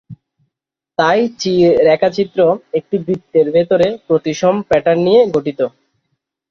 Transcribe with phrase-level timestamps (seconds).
[0.97, 1.53] তাই চি
[1.87, 2.39] রেখাচিত্র
[2.79, 5.59] একটি বৃত্তের ভিতরে প্রতিসম প্যাটার্ন নিয়ে গঠিত।